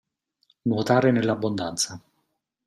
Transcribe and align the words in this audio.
Nuotare 0.65 1.11
nell'abbondanza. 1.11 2.01